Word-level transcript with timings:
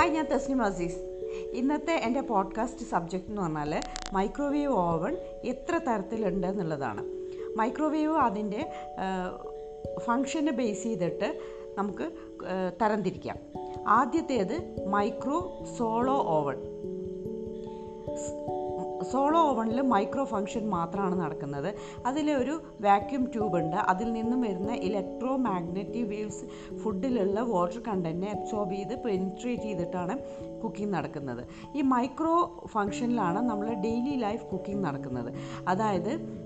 Hi 0.00 0.10
ഞാൻ 0.10 0.26
തസ്നിം 0.34 0.62
അസീസ്. 0.62 0.98
ഇന്നത്തെ 1.52 1.92
എന്റെ 1.92 2.20
പോഡ്കാസ്റ്റ് 2.20 2.84
സബ്ജക്റ്റ് 2.90 3.28
എന്ന് 3.28 3.42
പറഞ്ഞാൽ 3.42 3.80
മൈക്രോവേവ് 4.12 4.72
ഓവൺ 4.72 5.16
എത്ര 5.44 5.78
തരത്തിലുണ്ട് 5.78 6.46
എന്നുള്ളതാണ്. 6.46 7.02
മൈക്രോവേവ് 7.56 8.16
അതിന്റെ 8.16 8.70
ഫങ്ഷനെ 9.98 10.52
ബേസ് 10.52 10.82
ചെയ്തിട്ട് 10.82 11.28
നമുക്ക് 11.78 12.06
തരംതിരിക്കാം. 12.82 13.36
ആദ്യത്തേത് 13.88 14.86
മൈക്രോ 14.86 15.64
സോളോ 15.78 16.16
ഓവൺ 16.36 16.56
സോളോ 19.04 19.40
ഓവണിൽ 19.40 19.80
മൈക്രോ 19.80 20.24
ഫങ്ഷൻ 20.24 20.68
മാത്രമാണ് 20.68 21.20
നടക്കുന്നത്. 21.20 21.74
അതിലൊരു 22.06 22.62
വാക്യൂം 22.80 23.24
ട്യൂബ് 23.24 23.56
ഉണ്ട്. 23.56 23.76
അതിൽ 23.76 24.12
നിന്നും 24.12 24.40
വരുന്ന 24.40 24.72
ഇലക്ട്രോ 24.72 25.36
മാഗ്നറ്റിക് 25.36 26.08
വേവ്സ് 26.08 26.76
ഫുഡിലുള്ള 26.76 27.40
വാട്ടർ 27.40 27.82
കണ്ടന്റിനെ 27.88 28.30
അബ്സോർബ് 28.30 28.74
ചെയ്ത് 28.74 29.02
പെനിട്രേറ്റ് 29.02 29.62
ചെയ്തിട്ടാണ് 29.62 30.18
കുക്കിംഗ് 30.60 30.94
നടക്കുന്നത്. 30.94 31.44
ഈ 31.74 31.82
മൈക്രോ 31.82 32.60
ഫങ്ഷനിലാണ് 32.66 33.38
നമ്മൾ 33.38 33.74
ഡെയിലി 33.74 34.16
ലൈഫ് 34.16 34.44
കുക്കിംഗ് 34.44 34.84
നടക്കുന്നത്. 34.84 35.32
അതായത് 35.68 36.39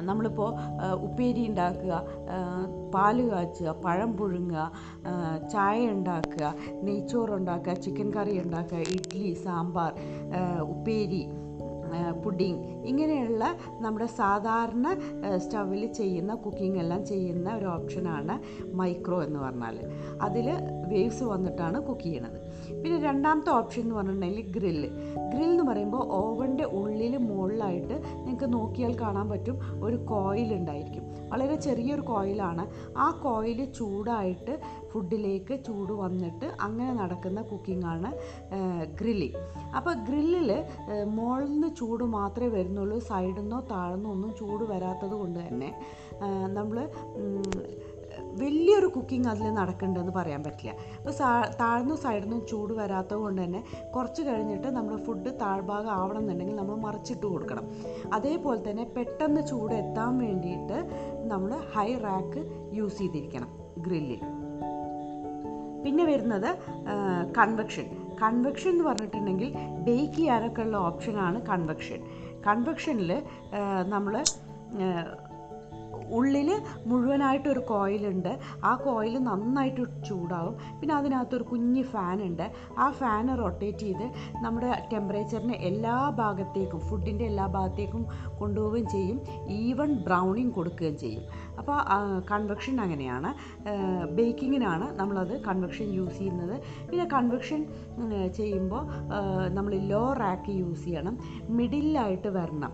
നമ്മളിപ്പോൾ 0.00 0.50
ഉപ്പേരി 0.94 1.48
ഉണ്ടാക്കുക 1.48 2.02
പാൽ 2.94 3.30
കാച്ചുക 3.30 3.68
പഴം 3.68 4.16
പുഴുങ്ങുക 4.16 4.72
ചായ 5.52 5.88
ഉണ്ടാക്കുക 5.88 6.54
നെയ്ച്ചോറ് 6.82 7.30
ഉണ്ടാക്കുക 7.30 7.72
ചിക്കൻ 7.72 8.12
കറി 8.16 8.40
ഉണ്ടാക്കുക 8.40 8.78
ഇഡ്ഡലി 8.78 9.34
സാമ്പാർ 9.34 9.92
ഉപ്പേരി 10.60 11.28
പുഡിങ് 12.24 12.64
ഇങ്ങനെയുള്ള 12.84 13.56
നമ്മുടെ 13.80 14.06
സാധാരണ 14.06 14.86
സ്റ്റവിൽ 15.36 15.92
ചെയ്യുന്ന 15.92 16.34
കുക്കിംഗ് 16.34 16.78
എല്ലാം 16.78 17.06
ചെയ്യുന്ന 17.06 17.54
ഒരു 17.54 17.66
ഓപ്ഷനാണ് 17.66 18.40
മൈക്രോ 18.74 19.22
എന്ന് 19.22 19.40
പറഞ്ഞാൽ 19.40 19.78
അതിൽ 20.20 20.46
വേവ്സ് 20.88 21.24
വന്നിട്ടാണ് 21.24 21.80
കുക്ക് 21.82 22.02
ചെയ്യണത്. 22.02 22.49
പിന്നെ 22.82 22.98
രണ്ടാമത്തെ 23.00 23.50
ഓപ്ഷൻ 23.50 23.82
എന്ന് 23.82 23.94
പറഞ്ഞിട്ടുണ്ടെങ്കിൽ 23.94 24.46
ഗ്രില്ല് 24.56 24.88
ഗ്രിൽ 25.32 25.50
എന്ന് 25.50 25.64
പറയുമ്പോൾ 25.64 26.02
ഓവന്റെ 26.20 26.64
ഉള്ളിൽ 26.78 27.16
മുകളിലായിട്ട് 27.18 27.96
നിങ്ങൾക്ക് 28.16 28.52
നോക്കിയാൽ 28.52 28.92
കാണാൻ 29.00 29.28
പറ്റും 29.28 29.56
ഒരു 29.82 29.96
കോയിൽ 30.10 30.54
ഉണ്ടായിരിക്കും. 30.54 31.04
വളരെ 31.32 31.56
ചെറിയൊരു 31.56 32.00
കോയിലാണ് 32.02 32.62
ആ 32.98 33.10
കോയിൽ 33.24 33.64
ചൂടായിട്ട് 33.72 34.54
ഫുഡിലേക്ക് 34.92 35.64
ചൂട് 35.66 35.92
വന്നിട്ട് 35.92 36.46
അങ്ങനെ 36.60 36.92
നടക്കുന്ന 36.92 37.42
കുക്കിങ്ങാണ് 37.42 38.10
ഗ്രില്ലി 39.00 39.30
അപ്പോൾ 39.76 39.94
ഗ്രില്ലിൽ 40.08 40.50
മുകളിൽ 41.08 41.52
നിന്ന് 41.52 41.76
ചൂട് 41.76 42.04
മാത്രമേ 42.16 42.48
വരുന്നുള്ളൂ 42.48 42.98
സൈഡിൽ 43.10 43.40
നിന്നോ 43.40 43.60
താഴ്ന്നോ 43.70 44.10
ഒന്നും 44.10 44.32
ചൂട് 44.40 44.64
വരാത്തത് 44.64 45.10
കൊണ്ട് 45.12 45.38
തന്നെ. 45.38 45.70
നമ്മൾ 46.58 46.76
വലിയൊരു 48.38 48.86
കുക്കിംഗ് 48.86 49.28
അതിൽ 49.28 49.50
നടക്കുന്നുണ്ടെന്ന് 49.50 50.12
പറയാൻ 50.16 50.44
പറ്റില്ല. 50.44 50.70
അപ്പോൾ 50.96 51.10
സാ 51.10 51.28
താഴ്ന്ന 51.60 51.96
സൈഡിൽ 51.96 52.28
നിന്ന് 52.30 52.46
ചൂട് 52.46 52.72
വരാത്തത് 52.72 53.18
കൊണ്ട് 53.18 53.42
തന്നെ 53.42 53.64
കുറച്ച് 53.96 54.22
കഴിഞ്ഞിട്ട് 54.22 54.66
നമ്മൾ 54.66 54.96
ഫുഡ് 54.96 55.30
താഴ്ഭാഗം 55.40 55.90
ആവണം 55.90 56.20
എന്നുണ്ടെങ്കിൽ 56.20 56.56
നമ്മൾ 56.56 56.76
മറിച്ചിട്ട് 56.76 57.26
കൊടുക്കണം. 57.26 57.64
അതേപോലെ 58.12 58.70
തന്നെ 58.70 58.84
പെട്ടെന്ന് 58.84 59.46
ചൂട് 59.46 59.74
എത്താൻ 59.74 60.18
വേണ്ടിയിട്ട് 60.18 60.78
നമ്മൾ 61.28 61.52
ഹൈ 61.74 61.94
റാക്ക് 61.94 62.42
യൂസ് 62.72 62.98
ചെയ്തിരിക്കണം 62.98 63.48
ഗ്രില്ലിൽ 63.78 64.22
പിന്നെ 65.84 66.04
വരുന്നത് 66.04 66.58
കൺവെക്ഷൻ 67.38 67.86
കൺവെക്ഷൻ 68.22 68.70
എന്ന് 68.70 68.84
പറഞ്ഞിട്ടുണ്ടെങ്കിൽ 68.84 69.52
ബേക്ക് 69.84 70.12
ചെയ്യാനൊക്കെ 70.12 70.62
ഉള്ള 70.62 70.76
ഓപ്ഷനാണ് 70.76 71.42
കൺവെക്ഷൻ 71.46 72.00
കൺവെക്ഷനിൽ 72.46 73.22
നമ്മൾ 73.88 74.24
ഉള്ളിൽ 76.18 76.48
മുഴുവനായിട്ടൊരു 76.86 77.62
കോയിലുണ്ട്. 77.70 78.32
ആ 78.64 78.72
കോയിൽ 78.86 79.14
നന്നായിട്ട് 79.28 79.82
ചൂടാവും. 80.08 80.54
പിന്നെ 80.80 80.94
അതിനകത്തൊരു 80.94 81.44
കുഞ്ഞ് 81.52 81.82
ഫാൻ 81.92 82.18
ഉണ്ട് 82.28 82.46
ആ 82.78 82.86
ഫാൻ 83.00 83.26
റൊട്ടേറ്റ് 83.42 83.84
ചെയ്ത് 83.84 84.06
നമ്മുടെ 84.44 84.70
ടെമ്പറേച്ചറിനെ 84.92 85.56
എല്ലാ 85.70 85.96
ഭാഗത്തേക്കും 86.20 86.80
ഫുഡിന്റെ 86.80 87.24
എല്ലാ 87.24 87.46
ഭാഗത്തേക്കും 87.56 88.02
കൊണ്ടുപോവുകയും 88.40 88.88
ചെയ്യും. 88.94 89.20
ഈവൺ 89.64 89.90
ബ്രൗണിങ് 90.06 90.54
കൊടുക്കുകയും 90.58 90.98
ചെയ്യും. 90.98 91.24
അപ്പോൾ 91.58 91.78
കൺവെക്ഷൻ 92.30 92.76
അങ്ങനെയാണ്. 92.80 93.30
ബേക്കിങ്ങിനാണ് 94.18 94.86
നമ്മളത് 95.00 95.34
കൺവെക്ഷൻ 95.48 95.88
യൂസ് 95.98 96.18
ചെയ്യുന്നത്. 96.18 96.56
പിന്നെ 96.90 97.06
കൺവെക്ഷൻ 97.16 97.60
ചെയ്യുമ്പോൾ 98.38 98.82
നമ്മൾ 99.56 99.72
ലോ 99.92 100.04
റാക്ക് 100.22 100.52
യൂസ് 100.60 100.84
ചെയ്യണം. 100.84 101.16
മിഡിലായിട്ട് 101.58 102.30
വരണം. 102.38 102.72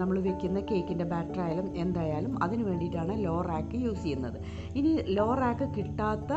നമ്മൾ 0.00 0.16
വെക്കുന്ന 0.20 0.60
കേക്കിന്റെ 0.70 1.04
ബാറ്റർ 1.10 1.40
ആയാലും 1.40 1.66
എന്തായാലും 1.82 2.32
അതിന് 2.44 2.59
വേണ്ടിയിട്ടാണ് 2.68 3.14
ലോ 3.26 3.36
റാക്ക് 3.52 3.78
യൂസ് 3.86 4.02
ചെയ്യുന്നത്. 4.02 4.38
ഇനി 4.80 4.92
ലോ 5.18 5.28
റാക്ക് 5.44 5.68
കിട്ടാത്ത 5.78 6.32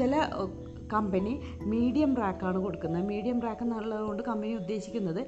ചില 0.00 0.14
കമ്പനി 0.92 1.32
മീഡിയം 1.72 2.12
റാക്കാണ് 2.20 2.58
കൊടുക്കുന്നത്. 2.64 3.02
മീഡിയം 3.10 3.38
റാക്ക് 3.44 3.62
എന്നുള്ളത് 3.66 4.02
കൊണ്ട് 4.06 4.22
കമ്പനി 4.28 4.52
ഉദ്ദേശിക്കുന്നത് 4.60 5.20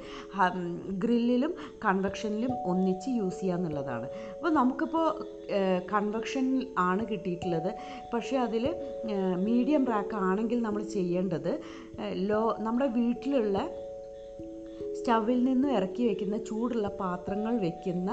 ഗ്രില്ലിലും 1.03 1.53
കൺവെക്ഷനിലും 1.85 2.53
ഒന്നിച്ച് 2.71 3.11
യൂസ് 3.19 3.39
ചെയ്യുക 3.41 3.59
എന്നുള്ളതാണ്. 3.59 4.07
അപ്പോൾ 4.37 4.53
നമുക്കിപ്പോൾ 4.59 5.07
കൺവെക്ഷൻ 5.93 6.49
ആണ് 6.89 7.05
കിട്ടിയിട്ടുള്ളത്. 7.13 7.71
പക്ഷേ 8.15 8.37
അതിൽ 8.47 8.67
മീഡിയം 9.47 9.87
റാക്ക് 9.93 10.19
ആണെങ്കിൽ 10.31 10.61
നമ്മൾ 10.67 10.85
ചെയ്യേണ്ടത് 10.97 11.53
ലോ 12.31 12.43
നമ്മുടെ 12.67 12.91
വീട്ടിലുള്ള 12.99 13.59
സ്റ്റവിൽ 15.03 15.39
നിന്ന് 15.47 15.69
ഇറക്കി 15.77 16.03
വെക്കുന്ന 16.09 16.37
ചൂടുള്ള 16.49 16.89
പാത്രങ്ങൾ 17.01 17.55
വെക്കുന്ന 17.65 18.11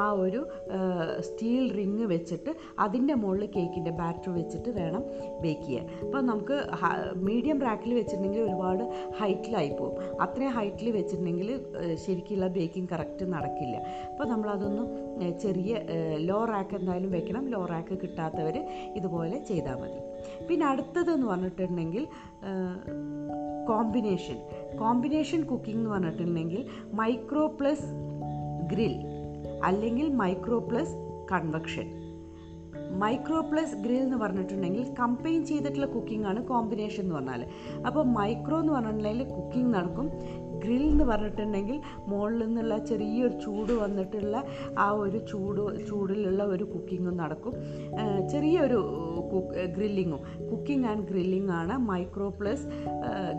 ആ 0.00 0.02
ഒരു 0.24 0.40
സ്റ്റീൽ 1.26 1.64
റിങ് 1.76 2.06
വെച്ചിട്ട് 2.12 2.50
അതിന്റെ 2.84 3.14
മുകളിൽ 3.22 3.48
കേക്കിന്റെ 3.54 3.92
ബാറ്റർ 4.00 4.30
വെച്ചിട്ട് 4.38 4.70
വേണം 4.78 5.02
ബേക്ക് 5.44 5.64
ചെയ്യാൻ. 5.68 5.86
അപ്പോൾ 6.04 6.20
നമുക്ക് 6.30 6.56
മീഡിയം 7.28 7.58
റാക്കിൽ 7.66 7.94
വെച്ചിട്ടുണ്ടെങ്കിൽ 7.98 8.42
ഒരുപാട് 8.48 8.84
ഹൈറ്റിലായി 9.20 9.72
പോകും. 9.78 9.96
അത്രയും 10.24 10.52
ഹൈറ്റിൽ 10.58 10.90
വെച്ചിട്ടുണ്ടെങ്കിൽ 10.98 11.50
ശരിക്കുള്ള 12.04 12.48
ബേക്കിംഗ് 12.58 12.90
കറക്റ്റ് 12.92 13.24
നടക്കില്ല. 13.34 13.76
അപ്പോൾ 14.10 14.28
നമ്മളതൊന്നും 14.32 14.86
ചെറിയ 15.44 15.80
ലോ 16.28 16.40
റാക്ക് 16.52 16.76
എന്തായാലും 16.80 17.10
വെക്കണം. 17.18 17.46
ലോ 17.54 17.62
റാക്ക് 17.72 17.96
കിട്ടാത്തവർ 18.04 18.58
ഇതുപോലെ 19.00 19.38
ചെയ്താൽ 19.52 19.78
മതി. 19.82 20.00
പിന്നെ 20.48 20.66
അടുത്തതെന്ന് 20.66 21.26
പറഞ്ഞിട്ടുണ്ടെങ്കിൽ 21.26 22.06
കോമ്പിനേഷൻ 23.66 24.38
കോമ്പിനേഷൻ 24.78 25.42
കുക്കിംഗ് 25.46 25.78
എന്ന് 25.78 25.90
പറഞ്ഞിട്ടുണ്ടെങ്കിൽ 25.90 26.66
മൈക്രോ 26.92 27.46
പ്ലസ് 27.60 27.88
ഗ്രിൽ 28.66 28.94
അല്ലെങ്കിൽ 29.64 30.08
micro 30.08 30.58
plus 30.58 30.94
convection 31.32 32.06
micro 32.98 33.40
plus 33.40 33.76
grill 33.76 33.96
എന്ന് 33.96 34.16
പറഞ്ഞിട്ടുണ്ടെങ്കിൽ 34.16 34.94
കമ്പൈൻ 34.98 35.44
ചെയ്തിട്ടുള്ള 35.44 35.86
കുക്കിംഗ് 35.86 36.26
ആണ് 36.26 36.44
കോമ്പിനേഷൻ 36.46 37.02
എന്ന് 37.02 37.14
പറഞ്ഞാൽ 37.14 37.42
അപ്പോൾ 37.86 38.04
മൈക്രോ 38.04 38.60
എന്ന് 38.60 38.72
പറഞ്ഞിട്ടുണ്ടെങ്കിൽ 38.72 39.28
കുക്കിംഗ് 39.28 39.74
നടക്കും. 39.74 40.10
ഗ്രിൽ 40.64 40.82
എന്ന് 40.82 41.04
പറഞ്ഞിട്ടുണ്ടെങ്കിൽ 41.04 41.80
മുകളിൽ 42.06 42.38
നിന്നുള്ള 42.38 42.78
ചെറിയൊരു 42.78 43.40
ചൂട് 43.40 43.72
വന്നിട്ടുള്ള 43.72 44.44
ആ 44.78 44.90
ഒരു 44.90 45.18
ചൂട് 45.30 45.86
ചൂടിലുള്ള 45.86 46.42
ഒരു 46.44 46.64
കുക്കിങ്ങും 46.64 47.16
നടക്കും. 47.16 47.54
ചെറിയൊരു 48.32 48.80
ഗ്രില്ലിങ്ങും. 49.76 50.20
കുക്കിംഗ് 50.50 50.86
ആൻഡ് 50.86 51.08
ഗ്രില്ലിംഗ് 51.08 51.50
ആണ് 51.50 51.78
മൈക്രോ 51.78 52.28
പ്ലസ് 52.28 52.66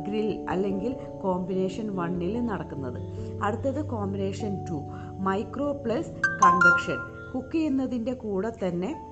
ഗ്രിൽ 0.08 0.46
അല്ലെങ്കിൽ 0.50 0.96
കോമ്പിനേഷൻ 1.24 1.96
വണ്ണിൽ 1.96 2.46
നടക്കുന്നത്. 2.46 3.00
അടുത്തത് 3.44 3.86
combination 3.90 4.66
two 4.70 4.80
micro 5.20 5.72
plus 5.72 6.12
convection. 6.44 7.00
Cook 7.34 7.56
ചെയ്യുന്നതിന്റെ 7.56 8.14
കൂടെ 8.14 8.52
തന്നെ 8.68 9.07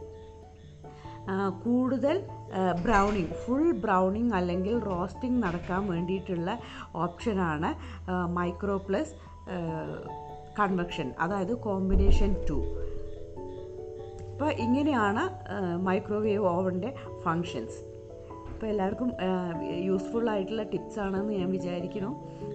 കൂടുതൽ 1.64 2.24
ബ്രൗണിങ് 2.84 3.28
ഫുൾ 3.28 3.72
ബ്രൗണിങ് 3.72 4.34
അല്ലെങ്കിൽ 4.34 4.80
റോസ്റ്റിംഗ് 4.80 5.44
നടക്കാൻ 5.44 5.88
വേണ്ടിയിട്ടുള്ള 5.88 6.60
ഓപ്ഷനാണ് 6.96 7.70
മൈക്രോ 8.28 8.78
പ്ലസ് 8.78 9.16
കൺവെക്ഷൻ 10.60 11.12
അതായത് 11.20 11.58
കോമ്പിനേഷൻ 11.58 12.36
ടു 12.50 12.78
അപ്പോൾ 14.32 14.52
ഇങ്ങനെയാണ് 14.52 15.24
മൈക്രോവേവ് 15.78 16.46
ഓവന്റെ 16.46 16.96
ഫങ്ഷൻസ് 17.24 17.96
അപ്പോൾ 18.54 18.68
എല്ലാവർക്കും 18.68 19.12
യൂസ്ഫുൾ 19.84 20.30
ആയിട്ടുള്ള 20.30 20.64
ടിപ്സ് 20.64 21.00
ആണെന്ന് 21.00 21.34
ഞാൻ 21.34 21.52
വിചാരിക്കുന്നു. 21.52 22.12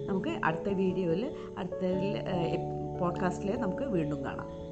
നമുക്ക് 0.07 0.29
അടുത്ത 0.29 0.69
വീഡിയോയിൽ 0.73 1.35
അടുത്ത 1.57 1.81
പോഡ്കാസ്റ്റിൽ 2.99 3.59
നമുക്ക് 3.59 3.83
വീണ്ടും 3.83 4.25
കാണാം. 4.25 4.70